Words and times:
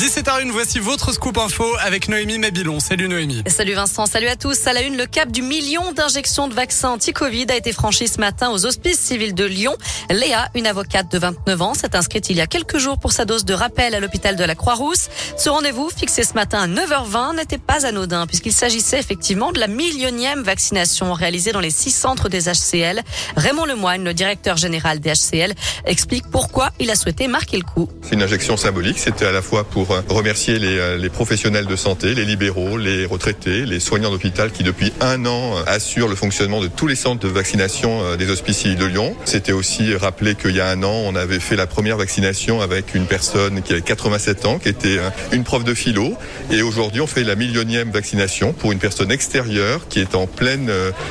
17h01, 0.00 0.50
voici 0.50 0.78
votre 0.78 1.12
scoop 1.12 1.36
info 1.36 1.66
avec 1.78 2.08
Noémie 2.08 2.38
Mabilon. 2.38 2.80
Salut 2.80 3.06
Noémie. 3.06 3.42
Salut 3.46 3.74
Vincent, 3.74 4.06
salut 4.06 4.28
à 4.28 4.36
tous. 4.36 4.66
À 4.66 4.72
la 4.72 4.80
une, 4.80 4.96
le 4.96 5.04
cap 5.04 5.30
du 5.30 5.42
million 5.42 5.92
d'injections 5.92 6.48
de 6.48 6.54
vaccins 6.54 6.88
anti-Covid 6.88 7.44
a 7.50 7.56
été 7.56 7.70
franchi 7.74 8.08
ce 8.08 8.18
matin 8.18 8.50
aux 8.50 8.64
hospices 8.64 8.98
civils 8.98 9.34
de 9.34 9.44
Lyon. 9.44 9.76
Léa, 10.08 10.48
une 10.54 10.66
avocate 10.66 11.12
de 11.12 11.18
29 11.18 11.60
ans, 11.60 11.74
s'est 11.74 11.94
inscrite 11.94 12.30
il 12.30 12.38
y 12.38 12.40
a 12.40 12.46
quelques 12.46 12.78
jours 12.78 12.98
pour 12.98 13.12
sa 13.12 13.26
dose 13.26 13.44
de 13.44 13.52
rappel 13.52 13.94
à 13.94 14.00
l'hôpital 14.00 14.36
de 14.36 14.44
la 14.44 14.54
Croix-Rousse. 14.54 15.10
Ce 15.36 15.50
rendez-vous, 15.50 15.90
fixé 15.94 16.24
ce 16.24 16.32
matin 16.32 16.62
à 16.62 16.66
9h20, 16.66 17.36
n'était 17.36 17.58
pas 17.58 17.84
anodin 17.84 18.26
puisqu'il 18.26 18.54
s'agissait 18.54 19.00
effectivement 19.00 19.52
de 19.52 19.60
la 19.60 19.66
millionième 19.66 20.40
vaccination 20.40 21.12
réalisée 21.12 21.52
dans 21.52 21.60
les 21.60 21.68
six 21.68 21.90
centres 21.90 22.30
des 22.30 22.44
HCL. 22.44 23.02
Raymond 23.36 23.66
Lemoine, 23.66 24.02
le 24.02 24.14
directeur 24.14 24.56
général 24.56 25.00
des 25.00 25.12
HCL, 25.12 25.52
explique 25.84 26.24
pourquoi 26.30 26.70
il 26.80 26.90
a 26.90 26.94
souhaité 26.94 27.28
marquer 27.28 27.58
le 27.58 27.64
coup. 27.64 27.90
C'est 28.00 28.14
une 28.14 28.22
injection 28.22 28.56
symbolique. 28.56 28.98
C'était 28.98 29.26
à 29.26 29.32
la 29.32 29.42
fois 29.42 29.64
pour 29.64 29.89
pour 30.06 30.16
remercier 30.16 30.58
les, 30.58 30.78
euh, 30.78 30.96
les, 30.96 31.08
professionnels 31.08 31.66
de 31.66 31.76
santé, 31.76 32.14
les 32.14 32.24
libéraux, 32.24 32.78
les 32.78 33.06
retraités, 33.06 33.66
les 33.66 33.80
soignants 33.80 34.10
d'hôpital 34.10 34.52
qui 34.52 34.62
depuis 34.62 34.92
un 35.00 35.26
an 35.26 35.56
euh, 35.56 35.62
assurent 35.66 36.08
le 36.08 36.14
fonctionnement 36.14 36.60
de 36.60 36.68
tous 36.68 36.86
les 36.86 36.94
centres 36.94 37.26
de 37.26 37.32
vaccination 37.32 38.02
euh, 38.02 38.16
des 38.16 38.30
hospices 38.30 38.60
de 38.60 38.84
Lyon. 38.84 39.16
C'était 39.24 39.52
aussi 39.52 39.94
rappeler 39.96 40.34
qu'il 40.34 40.54
y 40.54 40.60
a 40.60 40.68
un 40.68 40.82
an, 40.82 40.92
on 41.06 41.16
avait 41.16 41.40
fait 41.40 41.56
la 41.56 41.66
première 41.66 41.96
vaccination 41.96 42.60
avec 42.60 42.94
une 42.94 43.06
personne 43.06 43.62
qui 43.62 43.72
avait 43.72 43.82
87 43.82 44.46
ans, 44.46 44.58
qui 44.58 44.68
était 44.68 44.98
une 45.32 45.44
prof 45.44 45.64
de 45.64 45.74
philo. 45.74 46.12
Et 46.50 46.62
aujourd'hui, 46.62 47.00
on 47.00 47.06
fait 47.06 47.24
la 47.24 47.34
millionième 47.34 47.90
vaccination 47.90 48.52
pour 48.52 48.72
une 48.72 48.78
personne 48.78 49.10
extérieure 49.10 49.88
qui 49.88 50.00
est 50.00 50.14
en 50.14 50.26
pleine 50.26 50.70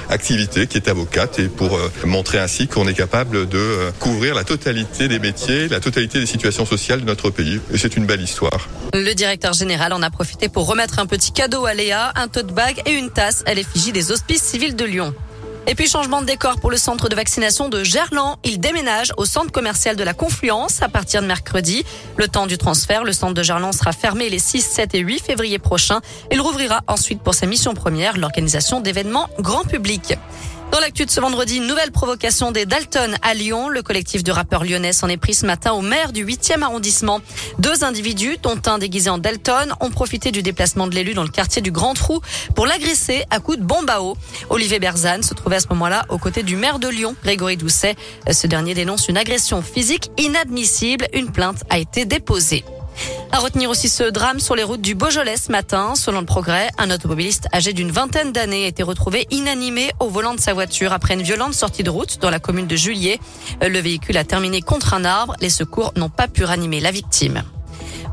activité, 0.09 0.67
qui 0.67 0.77
est 0.77 0.87
avocate, 0.87 1.39
et 1.39 1.47
pour 1.47 1.79
montrer 2.05 2.39
ainsi 2.39 2.67
qu'on 2.67 2.87
est 2.87 2.93
capable 2.93 3.49
de 3.49 3.91
couvrir 3.99 4.35
la 4.35 4.43
totalité 4.43 5.07
des 5.07 5.19
métiers, 5.19 5.67
la 5.69 5.79
totalité 5.79 6.19
des 6.19 6.25
situations 6.25 6.65
sociales 6.65 7.01
de 7.01 7.05
notre 7.05 7.29
pays. 7.29 7.59
Et 7.73 7.77
c'est 7.77 7.97
une 7.97 8.05
belle 8.05 8.21
histoire. 8.21 8.68
Le 8.93 9.13
directeur 9.13 9.53
général 9.53 9.93
en 9.93 10.01
a 10.01 10.09
profité 10.09 10.49
pour 10.49 10.67
remettre 10.67 10.99
un 10.99 11.05
petit 11.05 11.31
cadeau 11.31 11.65
à 11.65 11.73
Léa, 11.73 12.11
un 12.15 12.27
tote 12.27 12.53
bag 12.53 12.81
et 12.85 12.93
une 12.93 13.11
tasse 13.11 13.43
à 13.45 13.53
l'effigie 13.53 13.91
des 13.91 14.11
hospices 14.11 14.41
civils 14.41 14.75
de 14.75 14.85
Lyon. 14.85 15.13
Et 15.67 15.75
puis 15.75 15.87
changement 15.87 16.21
de 16.21 16.25
décor 16.25 16.59
pour 16.59 16.71
le 16.71 16.77
centre 16.77 17.09
de 17.09 17.15
vaccination 17.15 17.69
de 17.69 17.83
Gerland. 17.83 18.37
Il 18.43 18.59
déménage 18.59 19.13
au 19.17 19.25
centre 19.25 19.51
commercial 19.51 19.95
de 19.95 20.03
la 20.03 20.15
Confluence 20.15 20.81
à 20.81 20.89
partir 20.89 21.21
de 21.21 21.27
mercredi. 21.27 21.85
Le 22.17 22.27
temps 22.27 22.47
du 22.47 22.57
transfert, 22.57 23.03
le 23.03 23.13
centre 23.13 23.35
de 23.35 23.43
Gerland 23.43 23.73
sera 23.73 23.91
fermé 23.91 24.29
les 24.29 24.39
6, 24.39 24.61
7 24.61 24.95
et 24.95 24.99
8 24.99 25.19
février 25.19 25.59
prochains. 25.59 26.01
Il 26.31 26.41
rouvrira 26.41 26.81
ensuite 26.87 27.21
pour 27.21 27.35
sa 27.35 27.45
mission 27.45 27.75
première, 27.75 28.17
l'organisation 28.17 28.79
d'événements 28.79 29.29
grand 29.39 29.63
public. 29.63 30.17
Dans 30.71 30.79
l'actu 30.79 31.05
de 31.05 31.09
ce 31.09 31.19
vendredi, 31.19 31.59
nouvelle 31.61 31.91
provocation 31.91 32.51
des 32.51 32.67
Dalton 32.67 33.15
à 33.23 33.33
Lyon. 33.33 33.69
Le 33.69 33.81
collectif 33.81 34.23
de 34.23 34.31
rappeurs 34.31 34.63
lyonnais 34.63 34.93
s'en 34.93 35.09
est 35.09 35.17
pris 35.17 35.33
ce 35.33 35.47
matin 35.47 35.71
au 35.71 35.81
maire 35.81 36.13
du 36.13 36.23
8e 36.23 36.61
arrondissement. 36.61 37.21
Deux 37.57 37.83
individus, 37.83 38.37
dont 38.43 38.59
un 38.67 38.77
déguisé 38.77 39.09
en 39.09 39.17
Dalton, 39.17 39.73
ont 39.79 39.89
profité 39.89 40.31
du 40.31 40.43
déplacement 40.43 40.85
de 40.85 40.93
l'élu 40.93 41.15
dans 41.15 41.23
le 41.23 41.29
quartier 41.29 41.63
du 41.63 41.71
Grand 41.71 41.95
Trou 41.95 42.21
pour 42.55 42.67
l'agresser 42.67 43.23
à 43.31 43.39
coups 43.39 43.57
de 43.57 43.63
bombe 43.63 43.89
à 43.89 44.03
eau. 44.03 44.15
Olivier 44.51 44.79
Berzane 44.79 45.23
se 45.23 45.33
trouvait 45.33 45.55
à 45.55 45.61
ce 45.61 45.67
moment-là 45.69 46.05
aux 46.09 46.19
côtés 46.19 46.43
du 46.43 46.55
maire 46.55 46.77
de 46.77 46.87
Lyon, 46.87 47.15
Grégory 47.23 47.57
Doucet. 47.57 47.95
Ce 48.31 48.45
dernier 48.45 48.75
dénonce 48.75 49.07
une 49.07 49.17
agression 49.17 49.63
physique 49.63 50.11
inadmissible. 50.17 51.07
Une 51.13 51.31
plainte 51.31 51.63
a 51.71 51.79
été 51.79 52.05
déposée. 52.05 52.63
À 53.31 53.37
retenir 53.39 53.69
aussi 53.69 53.89
ce 53.89 54.03
drame 54.03 54.39
sur 54.39 54.55
les 54.55 54.63
routes 54.63 54.81
du 54.81 54.95
Beaujolais 54.95 55.37
ce 55.37 55.51
matin. 55.51 55.93
Selon 55.95 56.19
le 56.19 56.25
progrès, 56.25 56.69
un 56.79 56.89
automobiliste 56.89 57.47
âgé 57.53 57.73
d'une 57.73 57.91
vingtaine 57.91 58.31
d'années 58.31 58.65
a 58.65 58.67
été 58.67 58.81
retrouvé 58.81 59.27
inanimé 59.29 59.91
au 59.99 60.09
volant 60.09 60.33
de 60.33 60.39
sa 60.39 60.53
voiture 60.53 60.93
après 60.93 61.13
une 61.13 61.21
violente 61.21 61.53
sortie 61.53 61.83
de 61.83 61.91
route 61.91 62.19
dans 62.19 62.31
la 62.31 62.39
commune 62.39 62.65
de 62.65 62.75
Julier. 62.75 63.19
Le 63.61 63.79
véhicule 63.79 64.17
a 64.17 64.23
terminé 64.23 64.61
contre 64.61 64.95
un 64.95 65.05
arbre. 65.05 65.35
Les 65.41 65.51
secours 65.51 65.93
n'ont 65.95 66.09
pas 66.09 66.27
pu 66.27 66.43
ranimer 66.43 66.79
la 66.79 66.89
victime. 66.89 67.43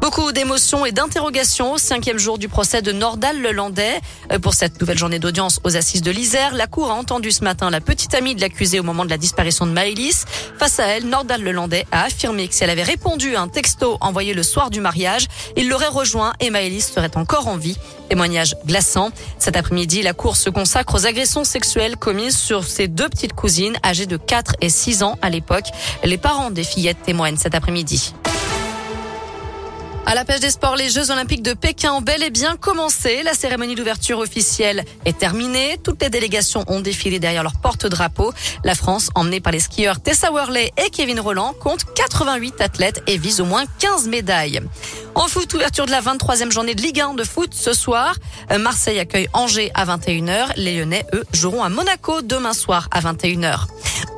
Beaucoup 0.00 0.30
d'émotions 0.30 0.84
et 0.86 0.92
d'interrogations 0.92 1.72
au 1.72 1.78
cinquième 1.78 2.18
jour 2.18 2.38
du 2.38 2.48
procès 2.48 2.82
de 2.82 2.92
Nordal 2.92 3.40
Lelandais. 3.40 4.00
Euh, 4.30 4.38
pour 4.38 4.54
cette 4.54 4.80
nouvelle 4.80 4.98
journée 4.98 5.18
d'audience 5.18 5.58
aux 5.64 5.76
assises 5.76 6.02
de 6.02 6.10
l'Isère, 6.10 6.54
la 6.54 6.66
Cour 6.66 6.90
a 6.90 6.94
entendu 6.94 7.32
ce 7.32 7.42
matin 7.42 7.70
la 7.70 7.80
petite 7.80 8.14
amie 8.14 8.34
de 8.34 8.40
l'accusé 8.40 8.78
au 8.78 8.82
moment 8.82 9.04
de 9.04 9.10
la 9.10 9.18
disparition 9.18 9.66
de 9.66 9.72
Maëlys. 9.72 10.24
Face 10.58 10.78
à 10.78 10.84
elle, 10.86 11.06
Nordal 11.06 11.42
Lelandais 11.42 11.86
a 11.92 12.04
affirmé 12.04 12.46
que 12.46 12.54
si 12.54 12.62
elle 12.62 12.70
avait 12.70 12.82
répondu 12.82 13.36
à 13.36 13.40
un 13.40 13.48
texto 13.48 13.96
envoyé 14.00 14.34
le 14.34 14.42
soir 14.42 14.70
du 14.70 14.80
mariage, 14.80 15.26
il 15.56 15.68
l'aurait 15.68 15.88
rejoint 15.88 16.34
et 16.40 16.50
Maëlys 16.50 16.92
serait 16.92 17.16
encore 17.16 17.48
en 17.48 17.56
vie. 17.56 17.76
Témoignage 18.08 18.54
glaçant. 18.64 19.10
Cet 19.38 19.56
après-midi, 19.56 20.02
la 20.02 20.12
Cour 20.12 20.36
se 20.36 20.50
consacre 20.50 20.94
aux 20.94 21.06
agressions 21.06 21.44
sexuelles 21.44 21.96
commises 21.96 22.36
sur 22.36 22.64
ses 22.64 22.86
deux 22.86 23.08
petites 23.08 23.32
cousines 23.32 23.76
âgées 23.84 24.06
de 24.06 24.16
4 24.16 24.56
et 24.60 24.68
6 24.68 25.02
ans 25.02 25.18
à 25.22 25.30
l'époque. 25.30 25.66
Les 26.04 26.18
parents 26.18 26.50
des 26.50 26.64
fillettes 26.64 27.02
témoignent 27.02 27.38
cet 27.38 27.54
après-midi. 27.54 28.12
À 30.08 30.14
la 30.14 30.24
page 30.24 30.38
des 30.38 30.50
sports, 30.50 30.76
les 30.76 30.88
Jeux 30.88 31.10
Olympiques 31.10 31.42
de 31.42 31.52
Pékin 31.52 31.92
ont 31.92 32.00
bel 32.00 32.22
et 32.22 32.30
bien 32.30 32.56
commencé. 32.56 33.24
La 33.24 33.34
cérémonie 33.34 33.74
d'ouverture 33.74 34.20
officielle 34.20 34.84
est 35.04 35.18
terminée. 35.18 35.78
Toutes 35.82 36.00
les 36.00 36.10
délégations 36.10 36.64
ont 36.68 36.78
défilé 36.78 37.18
derrière 37.18 37.42
leur 37.42 37.58
porte-drapeau. 37.60 38.32
La 38.62 38.76
France, 38.76 39.10
emmenée 39.16 39.40
par 39.40 39.52
les 39.52 39.58
skieurs 39.58 40.00
Tessa 40.00 40.30
Worley 40.30 40.70
et 40.76 40.90
Kevin 40.90 41.18
Roland, 41.18 41.54
compte 41.58 41.84
88 41.96 42.60
athlètes 42.60 43.02
et 43.08 43.18
vise 43.18 43.40
au 43.40 43.46
moins 43.46 43.64
15 43.80 44.06
médailles. 44.06 44.60
En 45.16 45.26
foot, 45.26 45.52
ouverture 45.54 45.86
de 45.86 45.90
la 45.90 46.00
23e 46.00 46.52
journée 46.52 46.76
de 46.76 46.82
Ligue 46.82 47.00
1 47.00 47.14
de 47.14 47.24
foot 47.24 47.52
ce 47.52 47.72
soir. 47.72 48.14
Euh, 48.52 48.58
Marseille 48.58 49.00
accueille 49.00 49.28
Angers 49.32 49.72
à 49.74 49.84
21h. 49.86 50.52
Les 50.54 50.78
Lyonnais, 50.78 51.04
eux, 51.14 51.24
joueront 51.32 51.64
à 51.64 51.68
Monaco 51.68 52.22
demain 52.22 52.52
soir 52.52 52.86
à 52.92 53.00
21h. 53.00 53.66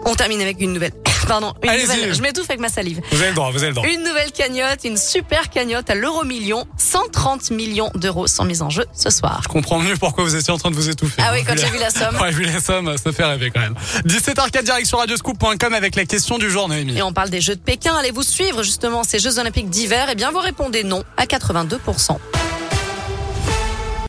On 0.04 0.14
termine 0.14 0.42
avec 0.42 0.60
une 0.60 0.74
nouvelle 0.74 0.92
Pardon, 1.28 1.52
une 1.62 1.80
nouvelle, 1.80 2.14
je 2.14 2.22
m'étouffe 2.22 2.48
avec 2.48 2.60
ma 2.60 2.68
salive. 2.68 3.00
Vous 3.12 3.18
avez 3.20 3.28
le 3.28 3.34
droit, 3.34 3.50
vous 3.50 3.58
avez 3.58 3.68
le 3.68 3.74
droit. 3.74 3.86
Une 3.86 4.02
nouvelle 4.02 4.32
cagnotte, 4.32 4.84
une 4.84 4.96
super 4.96 5.50
cagnotte 5.50 5.90
à 5.90 5.94
l'euro 5.94 6.24
million, 6.24 6.66
130 6.78 7.50
millions 7.50 7.90
d'euros 7.94 8.26
sont 8.26 8.44
mis 8.44 8.62
en 8.62 8.70
jeu 8.70 8.86
ce 8.94 9.10
soir. 9.10 9.40
Je 9.42 9.48
comprends 9.48 9.78
mieux 9.78 9.96
pourquoi 9.96 10.24
vous 10.24 10.34
étiez 10.34 10.52
en 10.52 10.58
train 10.58 10.70
de 10.70 10.76
vous 10.76 10.88
étouffer. 10.88 11.20
Ah 11.22 11.30
oui, 11.32 11.40
quand 11.46 11.56
j'ai 11.56 11.66
vu 11.70 11.78
la 11.78 11.90
somme. 11.90 12.16
Ouais, 12.20 12.30
vu 12.32 12.44
la 12.44 12.60
somme, 12.60 12.96
ça 12.96 13.12
fait 13.12 13.24
rêver 13.24 13.50
quand 13.54 13.60
même. 13.60 13.74
17h04 14.06 14.64
direct 14.64 14.86
sur 14.86 14.98
radioscoop.com 14.98 15.72
avec 15.74 15.94
la 15.94 16.04
question 16.04 16.38
du 16.38 16.50
jour, 16.50 16.68
Noémie. 16.68 16.96
Et 16.96 17.02
on 17.02 17.12
parle 17.12 17.30
des 17.30 17.40
Jeux 17.40 17.54
de 17.54 17.60
Pékin. 17.60 17.94
Allez-vous 17.94 18.22
suivre 18.22 18.62
justement 18.62 19.04
ces 19.04 19.18
Jeux 19.18 19.38
Olympiques 19.38 19.70
d'hiver? 19.70 20.08
Eh 20.10 20.14
bien, 20.14 20.30
vous 20.30 20.40
répondez 20.40 20.82
non 20.84 21.04
à 21.16 21.26
82%. 21.26 22.16